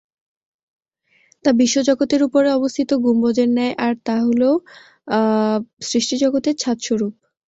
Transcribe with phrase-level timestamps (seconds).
[1.45, 4.49] তা বিশ্বজগতের উপরে অবস্থিত গুম্বজের ন্যায় আর তাহলো
[5.89, 7.13] সৃষ্টি জগতের ছাদস্বরূপ।